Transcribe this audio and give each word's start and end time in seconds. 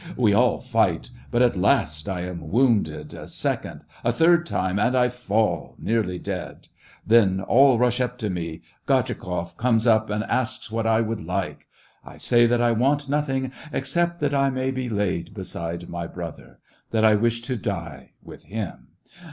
We 0.17 0.33
all 0.33 0.61
fight; 0.61 1.11
but, 1.29 1.43
at 1.43 1.59
last, 1.59 2.09
I 2.09 2.21
am 2.21 2.49
wounded 2.49 3.13
a 3.13 3.27
second, 3.27 3.81
a 4.03 4.11
third 4.11 4.47
time, 4.47 4.79
and 4.79 4.95
I 4.95 5.09
fall, 5.09 5.75
nearly 5.77 6.17
dead. 6.17 6.69
Then, 7.05 7.39
all 7.39 7.77
rush 7.77 8.01
up 8.01 8.17
to 8.17 8.29
me. 8.31 8.63
Gortchakoff 8.87 9.55
comes 9.57 9.85
up 9.85 10.09
and 10.09 10.23
asks 10.23 10.71
what 10.71 10.87
I 10.87 11.01
would 11.01 11.21
like. 11.23 11.67
I 12.03 12.17
say 12.17 12.47
that 12.47 12.63
I 12.63 12.71
want 12.71 13.09
nothing— 13.09 13.51
except 13.71 14.21
that 14.21 14.33
I 14.33 14.49
may 14.49 14.71
be 14.71 14.89
laid 14.89 15.35
beside 15.35 15.87
my 15.87 16.07
brother; 16.07 16.57
that 16.89 17.05
I 17.05 17.13
wish 17.13 17.43
to 17.43 17.55
die 17.55 18.13
with 18.23 18.45
him. 18.45 18.87